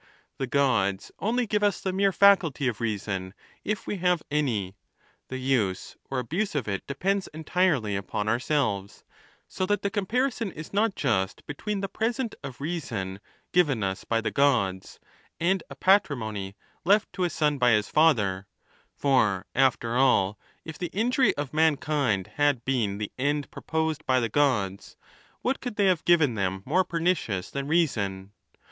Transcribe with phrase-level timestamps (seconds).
[0.39, 4.75] The Gods only give us the mere faculty of reason, if we have any;
[5.27, 9.03] the use or abuse of it depends entirely upon ourselves;
[9.47, 13.19] so that the comparison is not just between the present of reason
[13.53, 14.99] given us by the Gods,
[15.39, 18.47] and a patrimony left to a son by his father;
[18.95, 24.29] for, after all, if the injury of mankind had been the end proposed by the
[24.29, 24.97] Gods,
[25.43, 28.31] what could tliey have given them more pernicious than reason